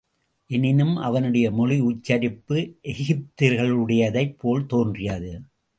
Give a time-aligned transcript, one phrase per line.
[0.49, 2.57] எனினும் அவனுடைய மொழி உச்சரிப்பு
[2.83, 5.33] எகிப்தியர்களுடையதைப் போல் தோன்றியது.